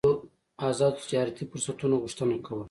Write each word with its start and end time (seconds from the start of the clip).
ازادو 0.69 1.01
تجارتي 1.03 1.43
فرصتونو 1.51 1.95
غوښتنه 2.03 2.35
کوله. 2.45 2.59